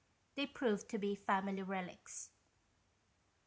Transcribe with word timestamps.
They 0.35 0.47
proved 0.47 0.89
to 0.89 0.97
be 0.97 1.13
family 1.13 1.61
relics. 1.61 2.31